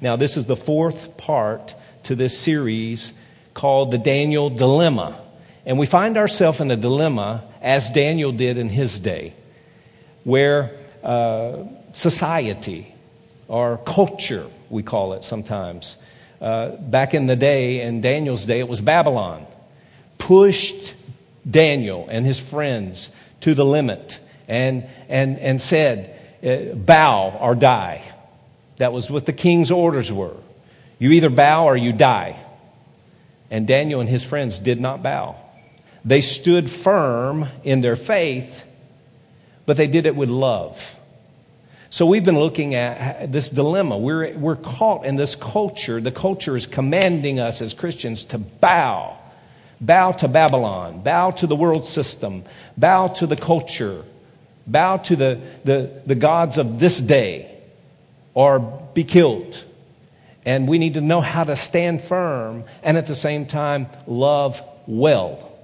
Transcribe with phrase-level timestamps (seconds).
[0.00, 1.74] Now, this is the fourth part
[2.04, 3.12] to this series
[3.54, 5.20] called the Daniel Dilemma.
[5.66, 9.34] And we find ourselves in a dilemma as Daniel did in his day,
[10.24, 12.94] where uh, society
[13.48, 15.96] or culture, we call it sometimes,
[16.40, 19.46] uh, back in the day, in Daniel's day, it was Babylon,
[20.16, 20.94] pushed
[21.48, 23.10] Daniel and his friends
[23.40, 28.02] to the limit and, and, and said, uh, Bow or die.
[28.80, 30.36] That was what the king's orders were.
[30.98, 32.42] You either bow or you die.
[33.50, 35.36] And Daniel and his friends did not bow.
[36.02, 38.64] They stood firm in their faith,
[39.66, 40.82] but they did it with love.
[41.90, 43.98] So we've been looking at this dilemma.
[43.98, 46.00] We're, we're caught in this culture.
[46.00, 49.18] The culture is commanding us as Christians to bow.
[49.78, 51.02] Bow to Babylon.
[51.02, 52.44] Bow to the world system.
[52.78, 54.06] Bow to the culture.
[54.66, 57.49] Bow to the, the, the gods of this day
[58.34, 58.58] or
[58.94, 59.64] be killed.
[60.44, 64.62] And we need to know how to stand firm and at the same time love
[64.86, 65.58] well.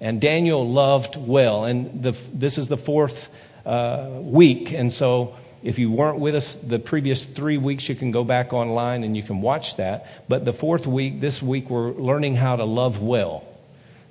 [0.00, 1.64] And Daniel loved well.
[1.64, 3.28] And the, this is the fourth
[3.64, 4.72] uh, week.
[4.72, 8.52] And so if you weren't with us the previous three weeks, you can go back
[8.52, 10.28] online and you can watch that.
[10.28, 13.46] But the fourth week, this week, we're learning how to love well.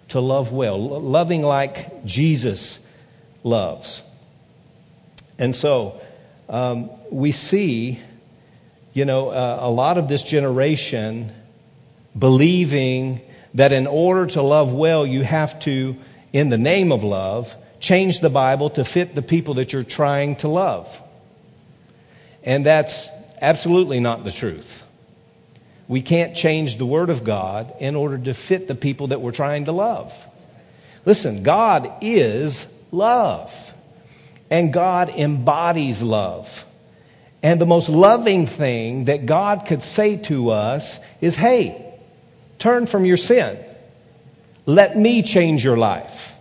[0.10, 1.02] To love well.
[1.02, 2.80] Loving like Jesus
[3.44, 4.02] loves.
[5.38, 6.02] And so
[6.48, 8.00] um, we see,
[8.94, 11.32] you know, uh, a lot of this generation
[12.18, 13.22] believing
[13.54, 15.98] that in order to love well, you have to,
[16.32, 20.38] in the name of love, change the Bible to fit the people that you're trying
[20.38, 21.02] to love.
[22.44, 23.10] And that's
[23.42, 24.84] absolutely not the truth.
[25.88, 29.32] We can't change the Word of God in order to fit the people that we're
[29.32, 30.14] trying to love.
[31.06, 33.54] Listen, God is love,
[34.50, 36.64] and God embodies love.
[37.44, 41.94] And the most loving thing that God could say to us is hey,
[42.60, 43.58] turn from your sin.
[44.66, 46.36] Let me change your life.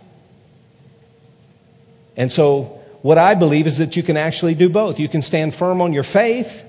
[2.15, 4.99] And so what I believe is that you can actually do both.
[4.99, 6.63] You can stand firm on your faith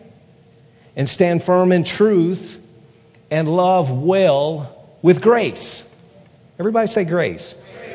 [0.96, 2.58] and stand firm in truth
[3.30, 5.84] and love well with grace.
[6.58, 7.54] Everybody say grace.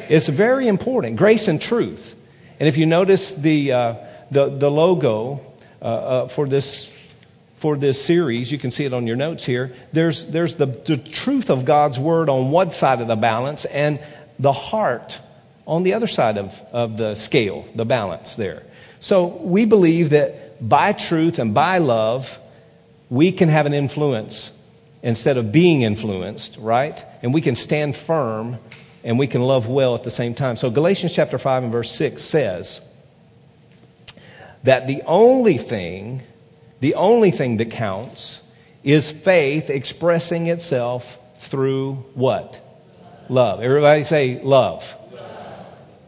[0.09, 1.15] It's very important.
[1.15, 2.15] Grace and truth.
[2.59, 3.95] And if you notice the, uh,
[4.31, 5.41] the, the, logo
[5.81, 7.07] uh, uh, for, this,
[7.57, 9.75] for this series, you can see it on your notes here.
[9.93, 13.99] There's, there's the, the truth of God's word on one side of the balance and
[14.39, 15.19] the heart
[15.65, 18.63] on the other side of, of the scale, the balance there.
[18.99, 22.39] So we believe that by truth and by love,
[23.09, 24.51] we can have an influence
[25.03, 27.03] instead of being influenced, right?
[27.21, 28.57] And we can stand firm
[29.03, 30.57] and we can love well at the same time.
[30.57, 32.81] So Galatians chapter 5 and verse 6 says
[34.67, 36.21] that the only thing,
[36.81, 38.41] the only thing that counts
[38.83, 42.59] is faith expressing itself through what?
[43.29, 43.61] Love.
[43.61, 44.83] Everybody say love.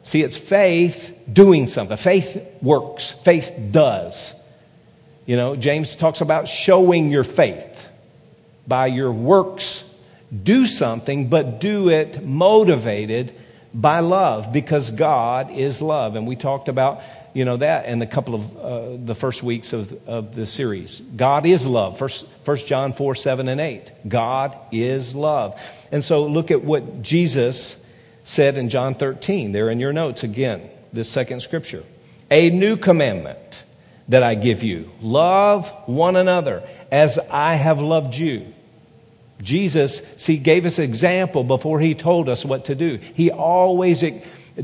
[0.03, 1.95] See, it's faith doing something.
[1.95, 4.33] Faith works, faith does.
[5.25, 7.87] You know, James talks about showing your faith
[8.67, 9.85] by your works.
[10.43, 13.33] Do something, but do it motivated
[13.73, 16.17] by love because God is love.
[16.17, 17.01] And we talked about,
[17.34, 21.01] you know, that in a couple of uh, the first weeks of, of the series.
[21.16, 21.97] God is love.
[21.97, 23.91] First, First John 4, 7, and 8.
[24.07, 25.59] God is love.
[25.91, 27.78] And so look at what Jesus
[28.23, 31.84] said in John 13, there in your notes again, this second scripture.
[32.31, 33.63] A new commandment
[34.07, 38.53] that I give you love one another as I have loved you.
[39.41, 42.97] Jesus, see, gave us example before he told us what to do.
[42.97, 44.03] He always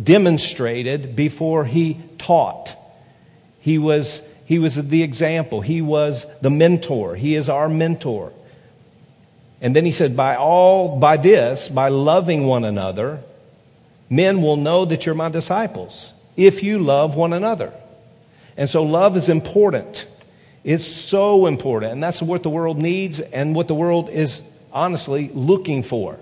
[0.03, 2.75] demonstrated before he taught.
[3.59, 5.61] He was, he was the example.
[5.61, 7.15] He was the mentor.
[7.15, 8.31] He is our mentor.
[9.61, 13.21] And then he said, by all, by this, by loving one another,
[14.09, 17.73] men will know that you're my disciples if you love one another.
[18.57, 20.05] And so love is important.
[20.63, 21.93] It's so important.
[21.93, 24.41] And that's what the world needs and what the world is
[24.71, 26.19] honestly looking for.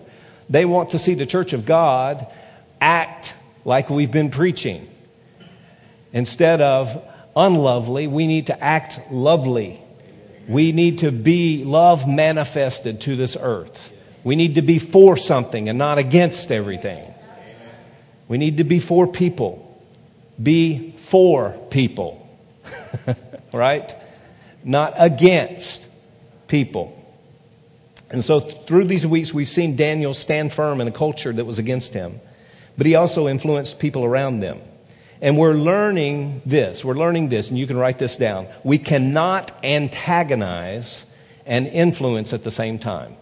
[0.49, 2.27] They want to see the church of God
[2.79, 3.33] act
[3.65, 4.89] like we've been preaching.
[6.11, 7.03] Instead of
[7.35, 9.81] unlovely, we need to act lovely.
[10.47, 13.91] We need to be love manifested to this earth.
[14.23, 17.13] We need to be for something and not against everything.
[18.27, 19.69] We need to be for people.
[20.41, 22.19] Be for people.
[23.53, 23.95] right?
[24.63, 25.85] Not against
[26.47, 26.99] people.
[28.09, 31.59] And so through these weeks, we've seen Daniel stand firm in a culture that was
[31.59, 32.19] against him,
[32.77, 34.61] but he also influenced people around them.
[35.21, 36.83] And we're learning this.
[36.83, 38.47] We're learning this, and you can write this down.
[38.63, 41.05] We cannot antagonize
[41.45, 43.15] and influence at the same time.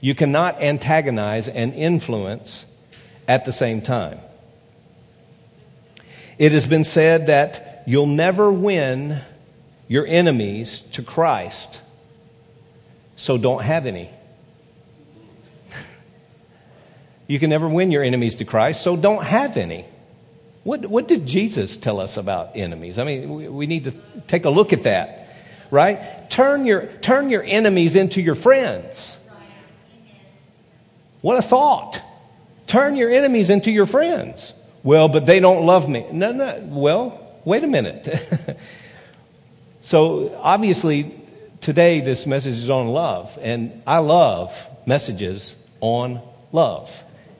[0.00, 2.66] You cannot antagonize and influence
[3.26, 4.18] at the same time.
[6.38, 9.22] It has been said that you'll never win
[9.86, 11.78] your enemies to Christ,
[13.16, 14.10] so don't have any.
[17.26, 19.84] You can never win your enemies to Christ, so don't have any.
[20.62, 22.98] What, what did Jesus tell us about enemies?
[22.98, 23.92] I mean, we, we need to
[24.26, 25.28] take a look at that,
[25.70, 26.30] right?
[26.30, 29.16] Turn your, turn your enemies into your friends.
[31.20, 32.00] What a thought.
[32.66, 34.52] Turn your enemies into your friends.
[34.82, 36.06] Well, but they don't love me.
[36.12, 36.62] No, no.
[36.66, 38.58] Well, wait a minute.
[39.80, 41.14] so, obviously,
[41.60, 44.54] today this message is on love, and I love
[44.86, 46.20] messages on
[46.52, 46.90] love.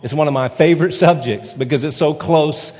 [0.05, 2.75] It's one of my favorite subjects because it's so close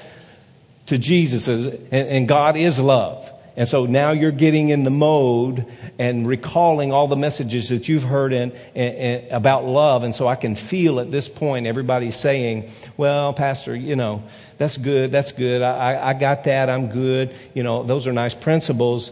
[0.87, 3.31] to Jesus, and, God is love.
[3.57, 5.65] And so now you're getting in the mode
[5.99, 10.03] and recalling all the messages that you've heard in, in, in, about love.
[10.03, 12.69] And so I can feel at this point everybody's saying,
[12.99, 14.23] well, Pastor, you know,
[14.59, 15.63] that's good, that's good.
[15.63, 17.35] I, I got that, I'm good.
[17.55, 19.11] You know, those are nice principles.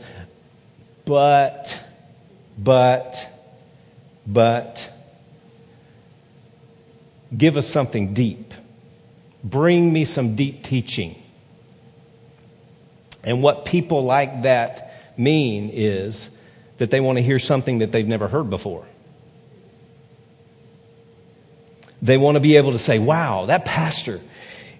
[1.07, 1.81] But,
[2.59, 3.27] but,
[4.27, 4.92] but,
[7.37, 8.55] give us something deep.
[9.45, 11.21] Bring me some deep teaching.
[13.25, 16.31] And what people like that mean is
[16.79, 18.85] that they want to hear something that they've never heard before.
[22.01, 24.21] They want to be able to say, wow, that pastor,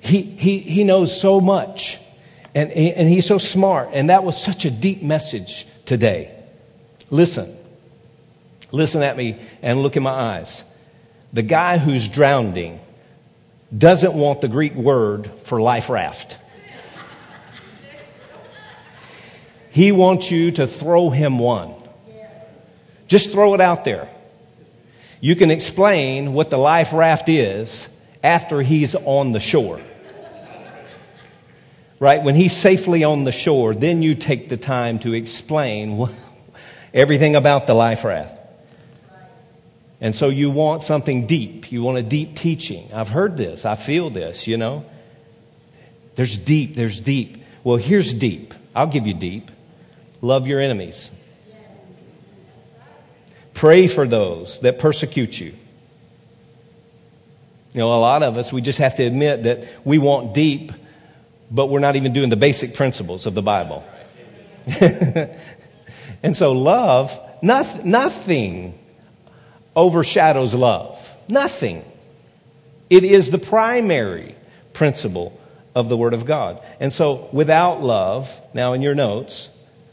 [0.01, 1.99] he, he, he knows so much
[2.55, 3.91] and, and he's so smart.
[3.93, 6.37] And that was such a deep message today.
[7.11, 7.57] Listen,
[8.73, 10.65] listen at me and look in my eyes.
[11.33, 12.81] The guy who's drowning
[13.77, 16.39] doesn't want the Greek word for life raft.
[19.71, 21.75] He wants you to throw him one.
[23.09, 24.11] Just throw it out there.
[25.21, 27.89] You can explain what the life raft is
[28.23, 29.81] after he's on the shore.
[31.99, 32.23] Right?
[32.23, 36.11] When he's safely on the shore, then you take the time to explain
[36.93, 38.42] everything about the life raft.
[40.03, 41.71] And so you want something deep.
[41.71, 42.93] You want a deep teaching.
[42.93, 43.65] I've heard this.
[43.65, 44.85] I feel this, you know.
[46.17, 46.75] There's deep.
[46.75, 47.45] There's deep.
[47.63, 48.53] Well, here's deep.
[48.75, 49.53] I'll give you deep.
[50.21, 51.09] Love your enemies.
[53.55, 55.55] Pray for those that persecute you.
[57.73, 60.73] You know, a lot of us, we just have to admit that we want deep,
[61.49, 63.85] but we're not even doing the basic principles of the Bible.
[64.67, 68.79] and so, love, nothing,
[69.75, 70.99] overshadows love.
[71.29, 71.85] Nothing.
[72.91, 74.35] It is the primary
[74.73, 75.39] principle
[75.75, 76.63] of the Word of God.
[76.81, 79.49] And so, without love, now in your notes,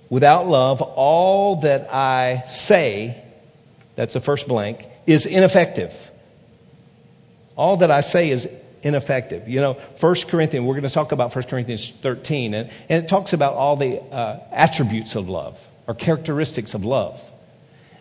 [0.10, 3.24] Without love, all that I say,
[3.96, 5.94] that's the first blank, is ineffective.
[7.56, 8.50] All that I say is
[8.82, 9.48] ineffective.
[9.48, 13.08] You know, 1 Corinthians, we're going to talk about 1 Corinthians 13, and, and it
[13.08, 17.22] talks about all the uh, attributes of love or characteristics of love.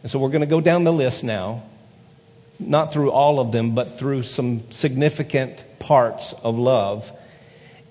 [0.02, 1.62] And so we're going to go down the list now,
[2.58, 7.10] not through all of them, but through some significant parts of love.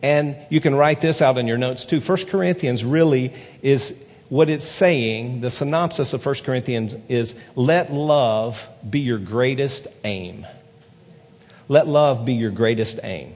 [0.02, 2.00] And you can write this out in your notes too.
[2.00, 3.96] 1 Corinthians really is
[4.30, 10.46] what it's saying, the synopsis of 1 Corinthians is let love be your greatest aim.
[11.70, 13.36] Let love be your greatest aim.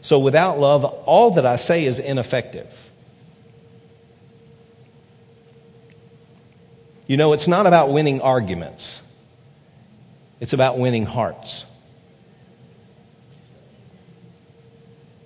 [0.00, 2.89] So without love, all that I say is ineffective.
[7.10, 9.02] You know, it's not about winning arguments,
[10.38, 11.64] it's about winning hearts.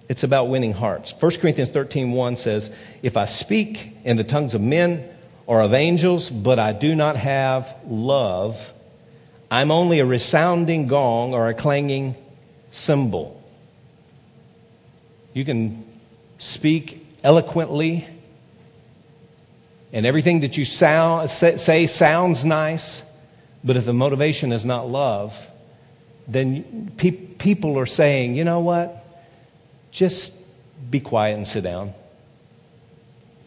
[0.08, 1.12] It's about winning hearts.
[1.20, 2.70] 1 Corinthians 13 1 says,
[3.02, 5.06] If I speak in the tongues of men
[5.46, 8.72] or of angels, but I do not have love,
[9.50, 12.14] I'm only a resounding gong or a clanging
[12.70, 13.42] cymbal.
[15.34, 15.84] You can
[16.38, 18.08] speak eloquently,
[19.94, 23.02] and everything that you sound, say sounds nice,
[23.64, 25.34] but if the motivation is not love,
[26.28, 29.00] then pe- people are saying, you know what?
[29.94, 30.34] just
[30.90, 31.94] be quiet and sit down.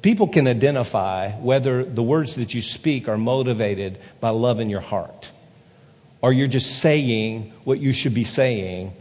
[0.01, 4.80] People can identify whether the words that you speak are motivated by love in your
[4.80, 5.30] heart
[6.22, 8.94] or you're just saying what you should be saying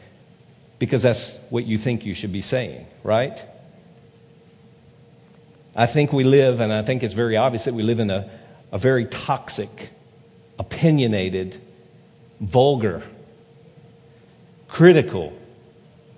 [0.79, 3.43] because that's what you think you should be saying, right?
[5.77, 8.31] I think we live, and I think it's very obvious that we live in a,
[8.73, 9.91] a very toxic,
[10.59, 11.61] opinionated,
[12.41, 13.03] vulgar,
[14.69, 15.37] critical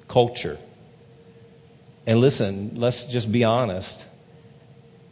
[0.06, 0.58] culture.
[2.06, 4.04] And listen, let's just be honest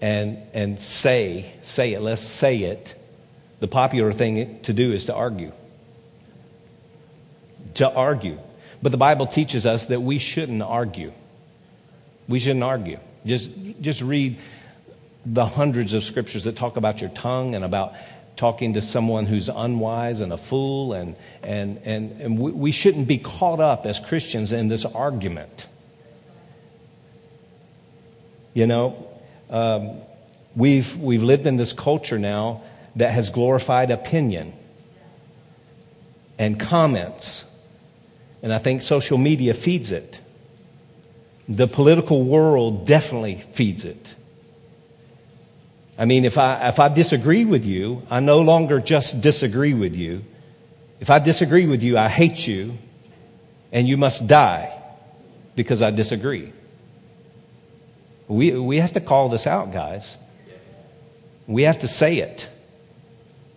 [0.00, 2.94] and, and say, say it, let's say it.
[3.58, 5.52] the popular thing to do is to argue.
[7.74, 8.38] To argue.
[8.80, 11.12] But the Bible teaches us that we shouldn't argue.
[12.28, 13.00] We shouldn't argue.
[13.26, 14.38] Just, just read
[15.24, 17.94] the hundreds of scriptures that talk about your tongue and about
[18.36, 20.92] talking to someone who's unwise and a fool.
[20.92, 25.66] And, and, and, and we, we shouldn't be caught up as Christians in this argument.
[28.54, 29.08] You know,
[29.50, 30.00] um,
[30.54, 32.62] we've, we've lived in this culture now
[32.94, 34.54] that has glorified opinion
[36.38, 37.44] and comments.
[38.42, 40.20] And I think social media feeds it.
[41.48, 44.14] The political world definitely feeds it.
[45.98, 49.94] I mean, if I, if I disagree with you, I no longer just disagree with
[49.94, 50.24] you.
[51.00, 52.78] If I disagree with you, I hate you,
[53.72, 54.72] and you must die
[55.54, 56.52] because I disagree.
[58.28, 60.16] We, we have to call this out, guys.
[61.46, 62.48] We have to say it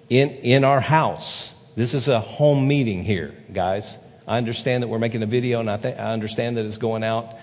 [0.10, 1.54] in, in our house.
[1.76, 3.98] This is a home meeting here, guys.
[4.28, 7.04] I understand that we're making a video, and I, th- I understand that it's going
[7.04, 7.36] out.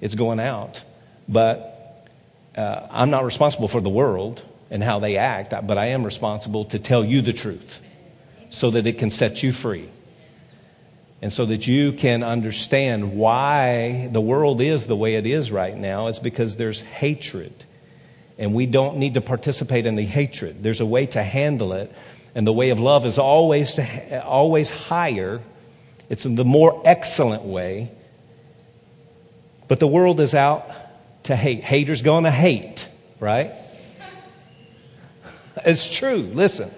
[0.00, 0.82] It's going out.
[1.28, 2.08] But
[2.56, 6.64] uh, I'm not responsible for the world and how they act, but I am responsible
[6.66, 7.80] to tell you the truth
[8.50, 9.88] so that it can set you free.
[11.22, 15.76] And so that you can understand why the world is the way it is right
[15.76, 17.64] now, it's because there's hatred.
[18.36, 20.62] And we don't need to participate in the hatred.
[20.62, 21.92] There's a way to handle it.
[22.34, 23.78] And the way of love is always,
[24.22, 25.40] always higher.
[26.10, 27.90] It's the more excellent way.
[29.68, 30.70] But the world is out
[31.24, 31.64] to hate.
[31.64, 32.88] Haters going to hate,
[33.20, 33.52] right?
[35.64, 36.16] It's true.
[36.34, 36.70] Listen.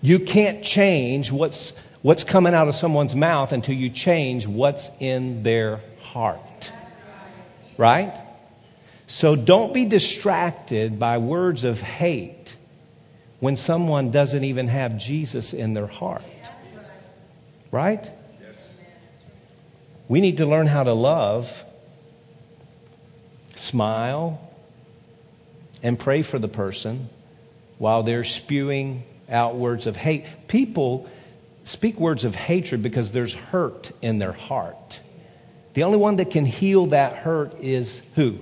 [0.00, 5.42] You can't change what's, what's coming out of someone's mouth until you change what's in
[5.42, 6.70] their heart.
[7.76, 8.12] Right?
[9.06, 12.56] So don't be distracted by words of hate
[13.40, 16.22] when someone doesn't even have Jesus in their heart.
[17.70, 18.10] Right?
[20.08, 21.64] We need to learn how to love,
[23.58, 24.40] smile,
[25.82, 27.08] and pray for the person
[27.78, 30.24] while they're spewing out words of hate.
[30.48, 31.08] People
[31.64, 35.00] speak words of hatred because there's hurt in their heart.
[35.74, 38.38] The only one that can heal that hurt is who?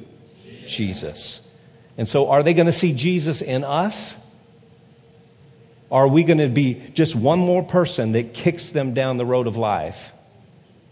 [0.67, 1.41] Jesus.
[1.99, 4.17] And so, are they going to see Jesus in us?
[5.91, 9.47] Are we going to be just one more person that kicks them down the road
[9.47, 10.13] of life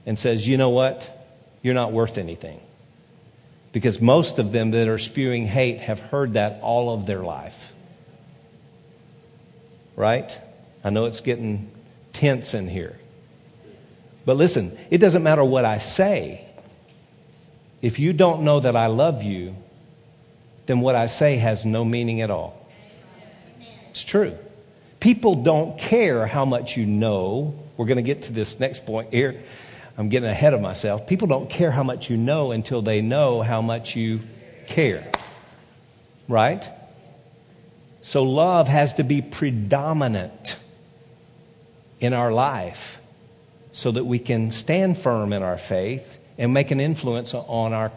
[0.06, 1.10] and says, you know what?
[1.62, 2.60] You're not worth anything?
[3.74, 7.72] Because most of them that are spewing hate have heard that all of their life.
[9.96, 10.38] Right?
[10.84, 11.72] I know it's getting
[12.12, 12.96] tense in here.
[14.24, 16.46] But listen, it doesn't matter what I say.
[17.82, 19.56] If you don't know that I love you,
[20.66, 22.64] then what I say has no meaning at all.
[23.90, 24.38] It's true.
[25.00, 27.58] People don't care how much you know.
[27.76, 29.42] We're going to get to this next point here.
[29.96, 31.06] I'm getting ahead of myself.
[31.06, 34.20] People don't care how much you know until they know how much you
[34.66, 35.10] care.
[36.28, 36.68] Right?
[38.02, 40.56] So love has to be predominant
[42.00, 42.98] in our life
[43.72, 47.92] so that we can stand firm in our faith and make an influence on our,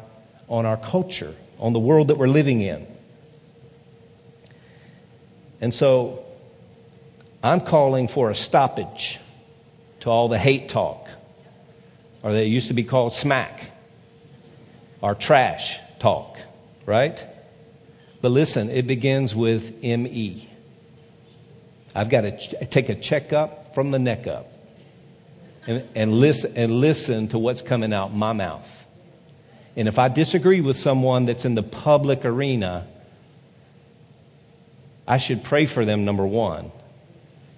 [0.47, 2.87] on our culture on the world that we're living in.
[5.59, 6.23] And so
[7.43, 9.19] I'm calling for a stoppage
[10.01, 11.06] to all the hate talk,
[12.23, 13.71] or that used to be called smack,
[15.01, 16.37] or trash talk,
[16.85, 17.25] right?
[18.21, 20.49] But listen, it begins with ME.
[21.93, 24.51] I've got to ch- take a checkup from the neck up
[25.65, 28.67] and, and, listen, and listen to what's coming out my mouth.
[29.75, 32.87] And if I disagree with someone that's in the public arena,
[35.07, 36.71] I should pray for them, number one,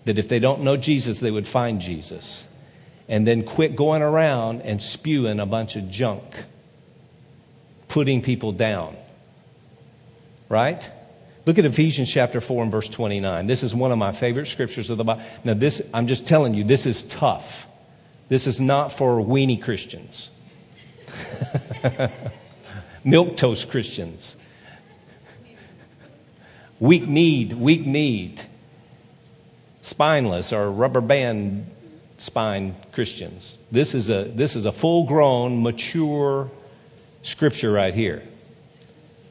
[0.06, 2.46] that if they don't know Jesus, they would find Jesus.
[3.10, 6.24] And then quit going around and spewing a bunch of junk,
[7.90, 8.96] putting people down.
[10.48, 10.90] Right?
[11.46, 13.48] Look at Ephesians chapter 4 and verse 29.
[13.48, 15.24] This is one of my favorite scriptures of the Bible.
[15.44, 17.66] Now, this, I'm just telling you, this is tough.
[18.30, 20.30] This is not for weenie Christians.
[23.04, 24.36] Milk toast Christians.
[26.80, 28.42] Weak need, weak need.
[29.82, 31.66] Spineless or rubber band
[32.22, 33.58] spine Christians.
[33.72, 36.50] This is a, this is a full grown, mature
[37.24, 38.24] scripture right here.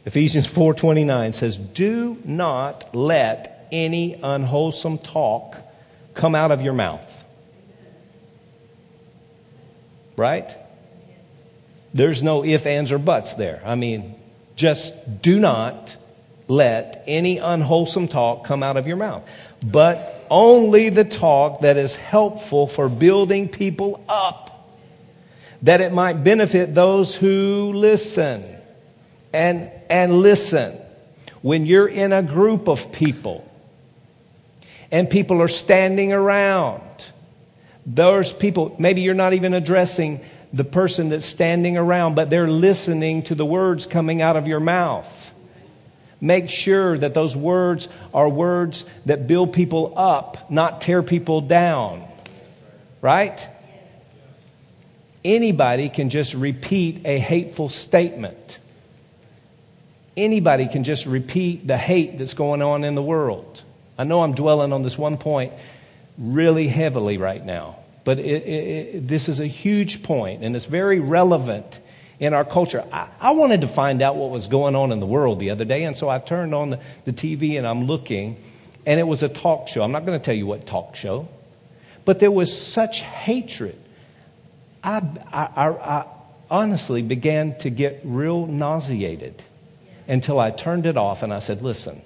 [0.04, 5.56] Ephesians 4:29 says, "Do not let any unwholesome talk
[6.14, 7.24] come out of your mouth."
[10.16, 10.56] Right?
[11.92, 13.60] There's no if, ands, or buts there.
[13.64, 14.14] I mean,
[14.56, 15.96] just do not
[16.48, 19.22] let any unwholesome talk come out of your mouth.
[19.62, 24.74] but only the talk that is helpful for building people up,
[25.62, 28.44] that it might benefit those who listen.
[29.32, 30.78] And, and listen,
[31.42, 33.44] when you're in a group of people
[34.90, 36.82] and people are standing around,
[37.86, 40.20] those people, maybe you're not even addressing
[40.52, 44.60] the person that's standing around, but they're listening to the words coming out of your
[44.60, 45.27] mouth.
[46.20, 52.04] Make sure that those words are words that build people up, not tear people down.
[53.00, 53.46] Right?
[55.24, 58.58] Anybody can just repeat a hateful statement.
[60.16, 63.62] Anybody can just repeat the hate that's going on in the world.
[63.96, 65.52] I know I'm dwelling on this one point
[66.16, 70.64] really heavily right now, but it, it, it, this is a huge point and it's
[70.64, 71.78] very relevant
[72.20, 72.84] in our culture.
[72.92, 75.64] I, I, wanted to find out what was going on in the world the other
[75.64, 78.42] day, and so I turned on the, the TV and I'm looking,
[78.84, 79.82] and it was a talk show.
[79.82, 81.28] I'm not going to tell you what talk show,
[82.04, 83.78] but there was such hatred.
[84.82, 86.06] I, I, I
[86.50, 89.42] honestly began to get real nauseated
[90.06, 92.02] until I turned it off and I said, Listen,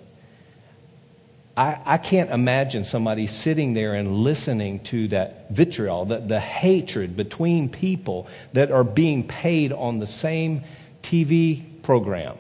[1.57, 7.17] I, I can't imagine somebody sitting there and listening to that vitriol, the, the hatred
[7.17, 10.65] between people that are being paid on the same
[11.03, 12.39] TV program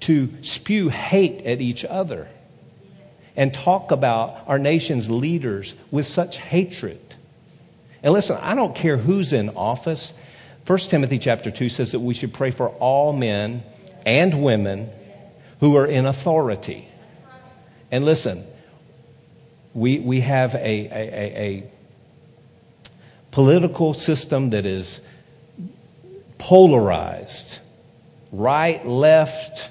[0.00, 2.28] to spew hate at each other
[3.36, 7.00] and talk about our nation's leaders with such hatred.
[8.02, 10.12] And listen, I don't care who's in office.
[10.66, 13.62] 1 Timothy chapter 2 says that we should pray for all men
[14.04, 14.90] and women
[15.60, 16.88] who are in authority.
[17.96, 18.46] And listen,
[19.72, 21.70] we, we have a, a, a, a
[23.30, 25.00] political system that is
[26.36, 27.60] polarized
[28.32, 29.70] right, left,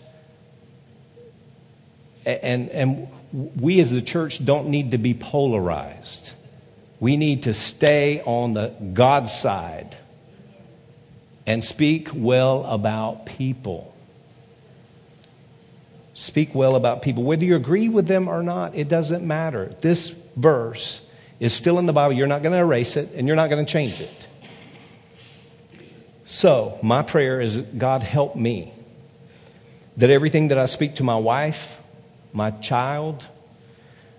[2.25, 6.31] and, and we as the church don't need to be polarized.
[6.99, 9.95] We need to stay on the God side
[11.45, 13.94] and speak well about people.
[16.15, 17.23] Speak well about people.
[17.23, 19.75] Whether you agree with them or not, it doesn't matter.
[19.81, 21.01] This verse
[21.41, 22.13] is still in the Bible.
[22.13, 24.27] You're not going to erase it and you're not going to change it.
[26.23, 28.73] So, my prayer is God help me
[29.97, 31.77] that everything that I speak to my wife,
[32.33, 33.23] my child,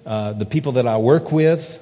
[0.04, 1.78] uh, the people that I work with,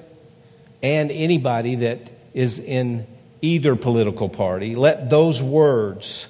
[0.80, 3.06] and anybody that is in
[3.42, 6.26] either political party, let those words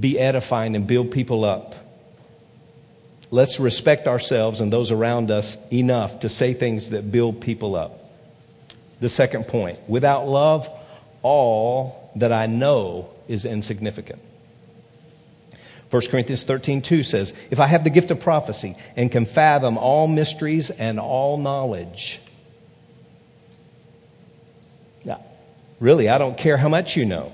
[0.00, 1.74] be edifying and build people up.
[3.30, 8.10] Let's respect ourselves and those around us enough to say things that build people up.
[9.00, 10.68] The second point without love,
[11.22, 14.20] all that I know is insignificant.
[15.90, 19.76] 1 Corinthians 13, 2 says, If I have the gift of prophecy and can fathom
[19.76, 22.20] all mysteries and all knowledge.
[25.04, 25.24] Now,
[25.80, 27.32] really, I don't care how much you know.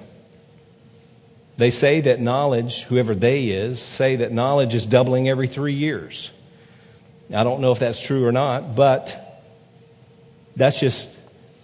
[1.57, 6.31] They say that knowledge, whoever they is, say that knowledge is doubling every three years.
[7.35, 9.43] I don't know if that's true or not, but
[10.55, 11.17] that's just,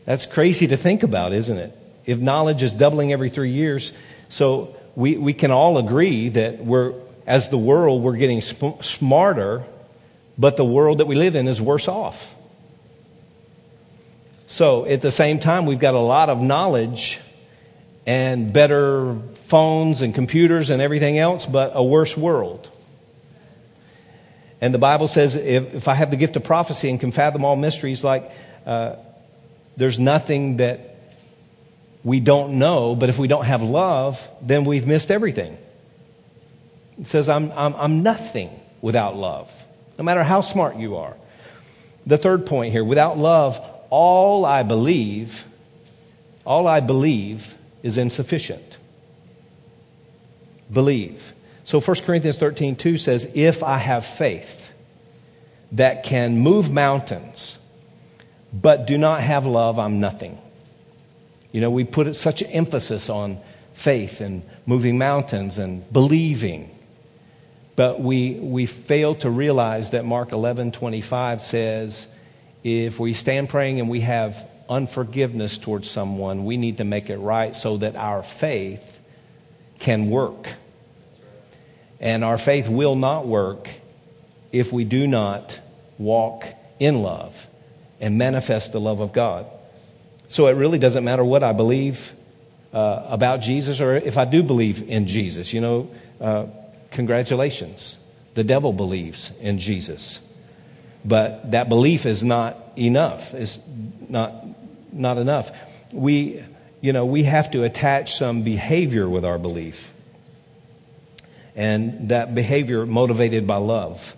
[0.07, 1.79] that's crazy to think about, isn't it?
[2.07, 3.93] If knowledge is doubling every three years,
[4.29, 6.95] so we, we can all agree that we're,
[7.27, 9.65] as the world, we're getting smarter,
[10.39, 12.35] but the world that we live in is worse off.
[14.47, 17.21] So at the same time, we've got a lot of knowledge
[18.05, 19.17] and better
[19.53, 22.71] phones and computers and everything else, but a worse world.
[24.63, 27.45] And the Bible says if, if I have the gift of prophecy and can fathom
[27.45, 28.31] all mysteries, like
[28.65, 28.97] uh,
[29.77, 30.97] there's nothing that
[32.03, 35.59] we don't know, but if we don't have love, then we've missed everything.
[36.99, 39.53] It says, I'm, I'm, I'm nothing without love,
[39.99, 41.15] no matter how smart you are.
[42.07, 43.61] The third point here without love,
[43.91, 45.45] all I believe,
[46.47, 48.79] all I believe is insufficient.
[50.73, 51.33] Believe.
[51.65, 54.73] So 1 Corinthians 13, 2 says, If I have faith
[55.73, 57.59] that can move mountains,
[58.53, 60.39] but do not have love, I'm nothing.
[61.53, 63.39] You know, we put such emphasis on
[63.75, 66.71] faith and moving mountains and believing.
[67.77, 72.07] But we, we fail to realize that Mark 11, 25 says,
[72.63, 77.19] if we stand praying and we have unforgiveness towards someone, we need to make it
[77.19, 79.01] right so that our faith
[79.79, 80.49] can work.
[82.03, 83.71] And our faith will not work
[84.51, 85.59] if we do not
[85.99, 86.45] walk
[86.79, 87.47] in love
[88.01, 89.47] and manifest the love of God.
[90.29, 92.13] So it really doesn't matter what I believe
[92.75, 95.53] uh, about Jesus or if I do believe in Jesus.
[95.53, 96.47] You know, uh,
[96.91, 97.97] congratulations.
[98.35, 100.19] The devil believes in Jesus.
[101.05, 103.35] but that belief is not enough.
[103.35, 103.59] It's
[104.09, 104.45] not,
[104.93, 105.51] not enough.
[105.93, 106.43] We,
[106.81, 109.92] you know, we have to attach some behavior with our belief.
[111.55, 114.17] And that behavior motivated by love.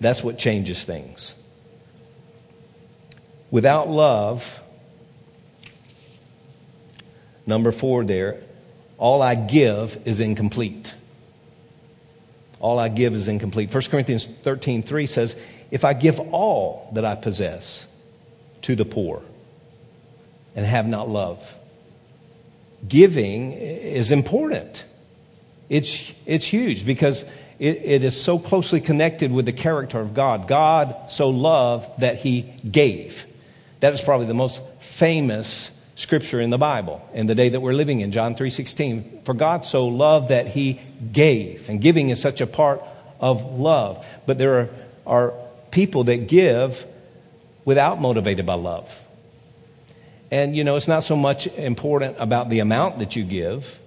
[0.00, 1.34] That's what changes things.
[3.50, 4.60] Without love,
[7.46, 8.40] number four there,
[8.98, 10.94] all I give is incomplete.
[12.60, 13.72] All I give is incomplete.
[13.72, 15.36] 1 Corinthians 13 3 says,
[15.70, 17.86] If I give all that I possess
[18.62, 19.22] to the poor
[20.56, 21.46] and have not love,
[22.86, 24.84] giving is important.
[25.68, 27.24] It's, it's huge because
[27.58, 30.48] it, it is so closely connected with the character of God.
[30.48, 33.26] God so loved that he gave.
[33.80, 37.72] That is probably the most famous scripture in the Bible in the day that we're
[37.72, 39.24] living in, John 3:16.
[39.24, 40.80] For God so loved that he
[41.12, 42.82] gave, and giving is such a part
[43.20, 44.04] of love.
[44.26, 44.68] But there are,
[45.06, 45.34] are
[45.70, 46.84] people that give
[47.64, 49.00] without motivated by love.
[50.30, 53.78] And you know, it's not so much important about the amount that you give.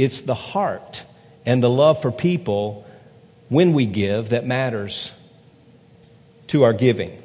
[0.00, 1.02] It's the heart
[1.44, 2.86] and the love for people
[3.50, 5.12] when we give that matters
[6.46, 7.22] to our giving.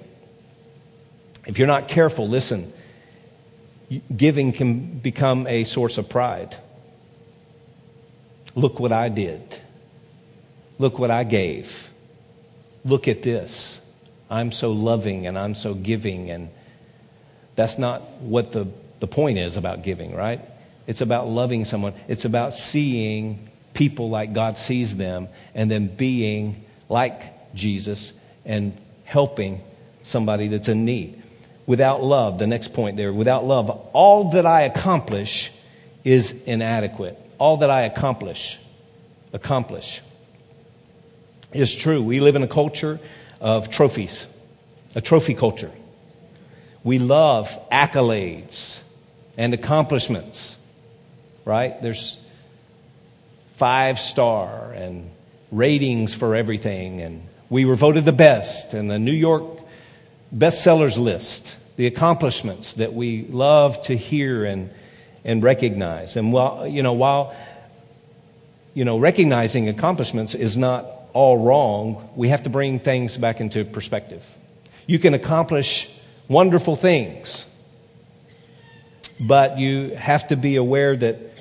[1.45, 2.73] If you're not careful, listen,
[4.13, 6.57] giving can become a source of pride.
[8.55, 9.57] Look what I did.
[10.77, 11.89] Look what I gave.
[12.83, 13.79] Look at this.
[14.29, 16.29] I'm so loving and I'm so giving.
[16.29, 16.49] And
[17.55, 18.67] that's not what the,
[18.99, 20.41] the point is about giving, right?
[20.87, 21.93] It's about loving someone.
[22.07, 28.13] It's about seeing people like God sees them and then being like Jesus
[28.45, 29.61] and helping
[30.03, 31.21] somebody that's in need.
[31.65, 35.51] Without love, the next point there, without love, all that I accomplish
[36.03, 37.19] is inadequate.
[37.39, 38.59] All that I accomplish,
[39.33, 40.01] accomplish
[41.51, 42.01] is true.
[42.01, 42.99] We live in a culture
[43.41, 44.27] of trophies,
[44.93, 45.71] a trophy culture.
[46.83, 48.77] We love accolades
[49.37, 50.54] and accomplishments,
[51.45, 51.81] right?
[51.81, 52.17] There's
[53.57, 55.09] five star and
[55.51, 57.01] ratings for everything.
[57.01, 59.43] And we were voted the best in the New York
[60.35, 64.69] bestsellers list, the accomplishments that we love to hear and,
[65.23, 66.17] and recognize.
[66.17, 67.35] And while, you know, while,
[68.73, 73.63] you know, recognizing accomplishments is not all wrong, we have to bring things back into
[73.63, 74.25] perspective.
[74.87, 75.89] You can accomplish
[76.27, 77.45] wonderful things,
[79.19, 81.34] but you have to be aware that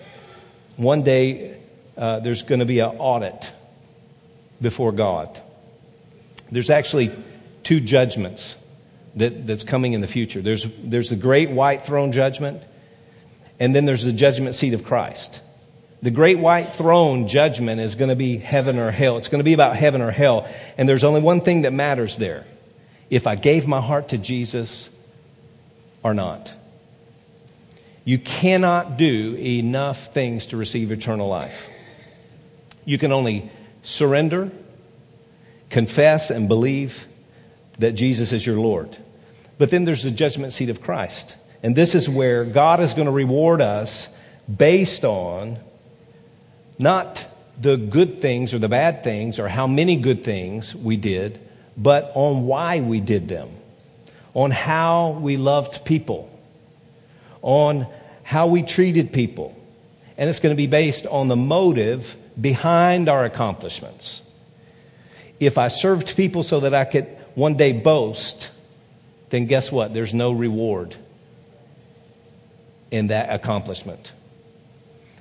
[0.76, 1.60] one day
[1.96, 3.52] uh, there's going to be an audit
[4.60, 5.40] before God.
[6.50, 7.14] There's actually
[7.62, 8.56] two judgments
[9.16, 10.42] that, that's coming in the future.
[10.42, 12.62] There's, there's the great white throne judgment,
[13.60, 15.40] and then there's the judgment seat of Christ.
[16.02, 19.16] The great white throne judgment is going to be heaven or hell.
[19.16, 20.46] It's going to be about heaven or hell.
[20.76, 22.44] And there's only one thing that matters there
[23.08, 24.90] if I gave my heart to Jesus
[26.02, 26.52] or not.
[28.04, 31.68] You cannot do enough things to receive eternal life.
[32.84, 33.50] You can only
[33.82, 34.50] surrender,
[35.70, 37.06] confess, and believe
[37.78, 38.96] that Jesus is your Lord.
[39.56, 41.34] But then there's the judgment seat of Christ.
[41.62, 44.08] And this is where God is going to reward us
[44.54, 45.58] based on
[46.78, 47.24] not
[47.58, 51.40] the good things or the bad things or how many good things we did,
[51.76, 53.48] but on why we did them,
[54.34, 56.30] on how we loved people,
[57.44, 57.87] on
[58.22, 59.54] how we treated people.
[60.16, 64.22] And it's going to be based on the motive behind our accomplishments.
[65.38, 68.48] If I served people so that I could one day boast,
[69.30, 69.92] then guess what?
[69.92, 70.96] There's no reward
[72.90, 74.12] in that accomplishment.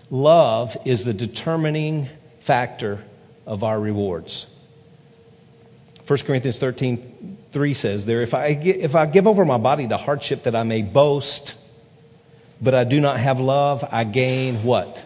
[0.10, 2.08] Love is the determining
[2.40, 3.04] factor
[3.46, 4.46] of our rewards.
[6.08, 9.98] 1 Corinthians 13, 3 says there, if I, if I give over my body to
[9.98, 11.56] hardship that I may boast,
[12.64, 15.04] but I do not have love, I gain what?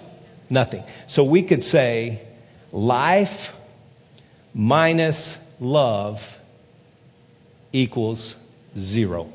[0.48, 0.84] Nothing.
[1.08, 2.22] So we could say
[2.72, 3.52] life
[4.54, 6.38] minus love
[7.74, 8.36] equals
[8.78, 9.34] zero.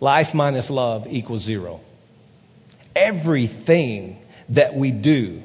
[0.00, 1.80] Life minus love equals zero.
[2.94, 5.42] Everything that we do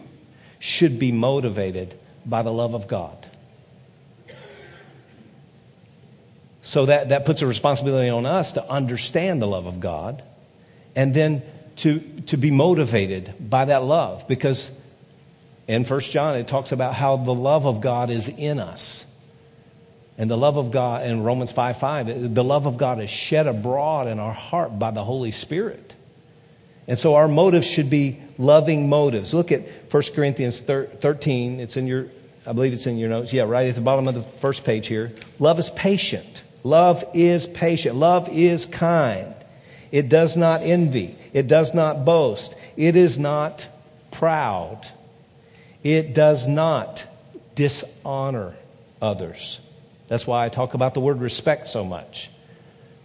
[0.59, 3.25] should be motivated by the love of God.
[6.61, 10.23] So that, that puts a responsibility on us to understand the love of God
[10.95, 11.43] and then
[11.77, 14.71] to, to be motivated by that love because
[15.67, 19.05] in First John it talks about how the love of God is in us.
[20.15, 23.47] And the love of God in Romans 5 5, the love of God is shed
[23.47, 25.95] abroad in our heart by the Holy Spirit.
[26.87, 29.33] And so our motives should be loving motives.
[29.33, 32.09] Look at 1 Corinthians 13, it's in your
[32.45, 33.31] I believe it's in your notes.
[33.31, 35.13] Yeah, right at the bottom of the first page here.
[35.39, 36.43] Love is patient.
[36.63, 37.95] Love is patient.
[37.95, 39.33] Love is kind.
[39.93, 41.15] It does not envy.
[41.33, 42.55] It does not boast.
[42.75, 43.67] It is not
[44.09, 44.87] proud.
[45.83, 47.05] It does not
[47.53, 48.55] dishonor
[48.99, 49.59] others.
[50.07, 52.31] That's why I talk about the word respect so much,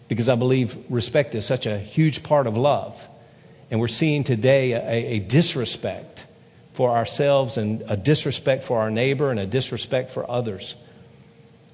[0.09, 2.99] because I believe respect is such a huge part of love.
[3.71, 6.25] And we're seeing today a, a disrespect
[6.73, 10.75] for ourselves and a disrespect for our neighbor and a disrespect for others.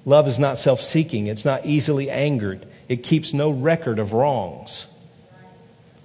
[0.03, 4.87] Love is not self seeking, it's not easily angered, it keeps no record of wrongs.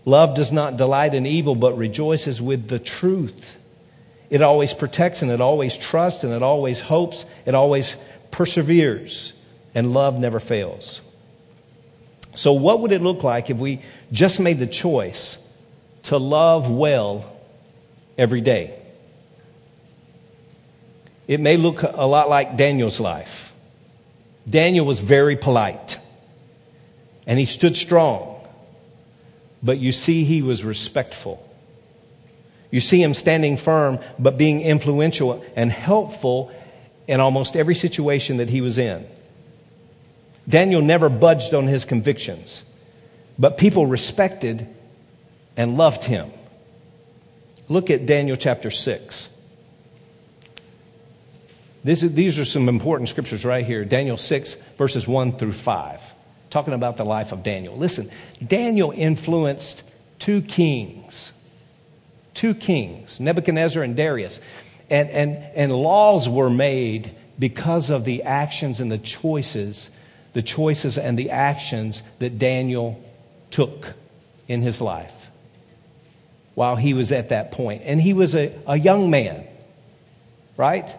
[0.04, 3.56] Love does not delight in evil, but rejoices with the truth.
[4.30, 7.96] It always protects and it always trusts and it always hopes, it always
[8.30, 9.32] perseveres,
[9.74, 11.00] and love never fails.
[12.34, 13.82] So, what would it look like if we
[14.12, 15.38] just made the choice
[16.04, 17.36] to love well
[18.16, 18.76] every day?
[21.26, 23.52] It may look a lot like Daniel's life.
[24.48, 25.98] Daniel was very polite
[27.26, 28.39] and he stood strong,
[29.62, 31.46] but you see, he was respectful.
[32.70, 36.52] You see him standing firm, but being influential and helpful
[37.06, 39.06] in almost every situation that he was in.
[40.48, 42.62] Daniel never budged on his convictions,
[43.38, 44.68] but people respected
[45.56, 46.30] and loved him.
[47.68, 49.28] Look at Daniel chapter 6.
[51.82, 56.00] This is, these are some important scriptures right here Daniel 6, verses 1 through 5,
[56.50, 57.76] talking about the life of Daniel.
[57.76, 58.10] Listen,
[58.44, 59.84] Daniel influenced
[60.18, 61.32] two kings,
[62.34, 64.40] two kings, Nebuchadnezzar and Darius.
[64.90, 69.90] And, and, and laws were made because of the actions and the choices,
[70.32, 73.02] the choices and the actions that Daniel
[73.50, 73.94] took
[74.48, 75.14] in his life
[76.54, 77.82] while he was at that point.
[77.84, 79.46] And he was a, a young man,
[80.56, 80.94] right?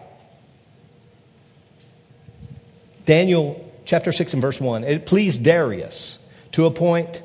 [3.04, 4.84] Daniel chapter 6 and verse 1.
[4.84, 6.18] It pleased Darius
[6.52, 7.22] to appoint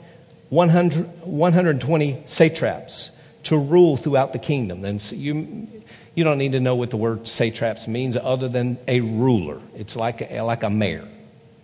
[0.50, 3.12] 100, 120 satraps
[3.44, 4.86] to rule throughout the kingdom.
[4.86, 5.68] And you,
[6.16, 9.62] you don't need to know what the word satraps means other than a ruler.
[9.76, 11.08] It's like a, like a mayor,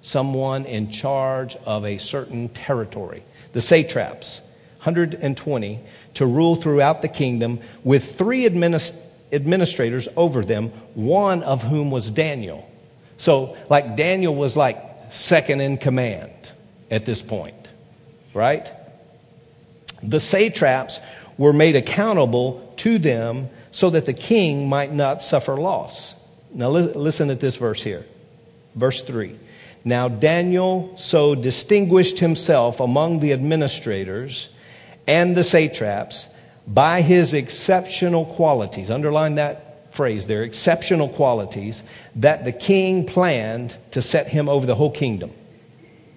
[0.01, 3.23] someone in charge of a certain territory.
[3.53, 4.41] The satraps,
[4.83, 5.79] 120,
[6.15, 8.93] to rule throughout the kingdom with three administ-
[9.31, 12.69] administrators over them, one of whom was Daniel.
[13.17, 14.77] So, like Daniel was like
[15.11, 16.33] second in command
[16.89, 17.67] at this point,
[18.33, 18.71] right?
[20.01, 20.99] The satraps
[21.37, 26.13] were made accountable to them so that the king might not suffer loss.
[26.53, 28.05] Now, li- listen to this verse here.
[28.75, 29.39] Verse 3.
[29.85, 34.49] Now, Daniel so distinguished himself among the administrators
[35.07, 36.27] and the satraps
[36.67, 38.89] by his exceptional qualities.
[38.89, 41.83] Underline that phrase there, exceptional qualities
[42.15, 45.31] that the king planned to set him over the whole kingdom.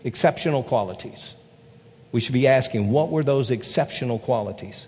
[0.05, 1.35] Exceptional qualities.
[2.13, 4.87] We should be asking, what were those exceptional qualities?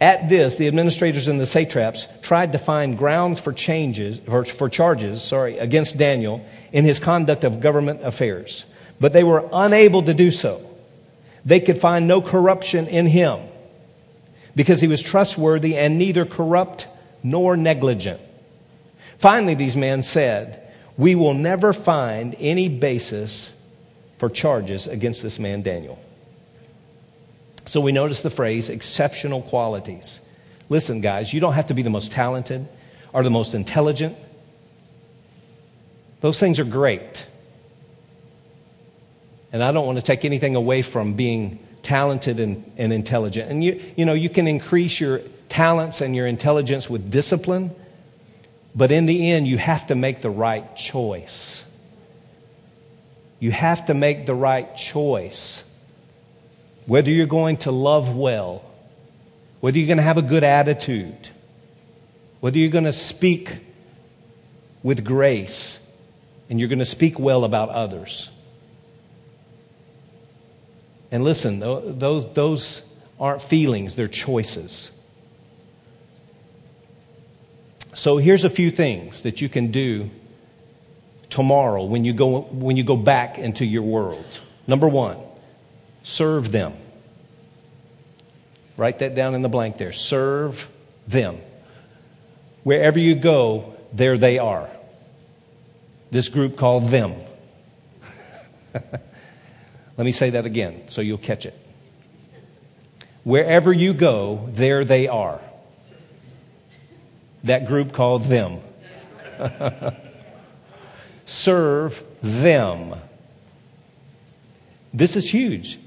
[0.00, 4.68] At this, the administrators and the satraps tried to find grounds for changes for, for
[4.68, 8.64] charges, sorry, against Daniel in his conduct of government affairs,
[8.98, 10.68] but they were unable to do so.
[11.44, 13.42] They could find no corruption in him
[14.56, 16.88] because he was trustworthy and neither corrupt
[17.22, 18.20] nor negligent.
[19.18, 23.54] Finally, these men said, We will never find any basis
[24.18, 25.98] for charges against this man, Daniel.
[27.66, 30.20] So we notice the phrase exceptional qualities.
[30.68, 32.68] Listen, guys, you don't have to be the most talented
[33.12, 34.16] or the most intelligent.
[36.20, 37.26] Those things are great.
[39.52, 43.50] And I don't want to take anything away from being talented and, and intelligent.
[43.50, 45.20] And you, you know, you can increase your
[45.52, 47.74] talents and your intelligence with discipline,
[48.74, 51.62] but in the end, you have to make the right choice.
[53.38, 55.62] You have to make the right choice.
[56.86, 58.64] Whether you're going to love well,
[59.60, 61.28] whether you're going to have a good attitude,
[62.40, 63.50] whether you're going to speak
[64.82, 65.80] with grace,
[66.48, 68.30] and you're going to speak well about others.
[71.10, 72.82] And listen, those, those
[73.20, 74.91] aren't feelings, they're choices.
[77.94, 80.10] So here's a few things that you can do
[81.28, 84.40] tomorrow when you go, when you go back into your world.
[84.66, 85.18] Number one,
[86.02, 86.74] serve them.
[88.78, 89.92] Write that down in the blank there.
[89.92, 90.68] Serve
[91.06, 91.38] them.
[92.62, 94.70] Wherever you go, there they are.
[96.10, 97.14] This group called them.
[98.74, 101.58] Let me say that again so you'll catch it.
[103.22, 105.40] Wherever you go, there they are
[107.44, 108.60] that group called them.
[111.26, 112.94] serve them.
[114.92, 115.78] This is huge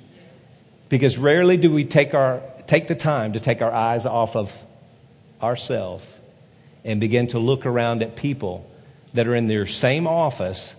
[0.90, 4.52] because rarely do we take, our, take the time to take our eyes off of
[5.42, 6.04] ourselves
[6.84, 8.70] and begin to look around at people
[9.14, 10.76] that are in their same office,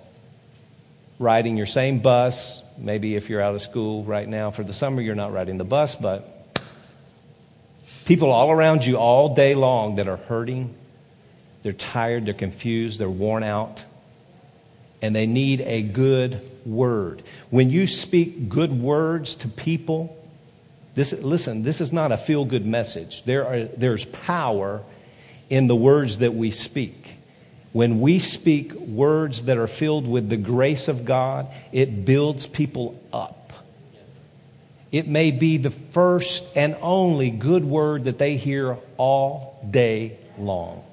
[1.18, 2.62] riding your same bus.
[2.76, 5.64] Maybe if you're out of school right now for the summer, you're not riding the
[5.64, 6.35] bus, but
[8.06, 10.74] people all around you all day long that are hurting,
[11.62, 13.84] they're tired, they're confused, they're worn out
[15.02, 17.22] and they need a good word.
[17.50, 20.16] When you speak good words to people,
[20.94, 23.22] this, listen, this is not a feel good message.
[23.24, 24.82] There are, there's power
[25.50, 27.14] in the words that we speak.
[27.72, 32.98] When we speak words that are filled with the grace of God, it builds people
[33.12, 33.45] up.
[34.92, 40.84] It may be the first and only good word that they hear all day long.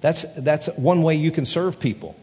[0.00, 2.16] That's, that's one way you can serve people.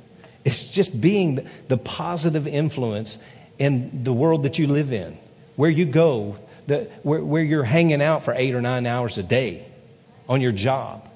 [0.43, 3.17] It's just being the positive influence
[3.59, 5.17] in the world that you live in,
[5.55, 6.37] where you go,
[6.67, 9.65] the, where, where you're hanging out for eight or nine hours a day
[10.27, 11.09] on your job.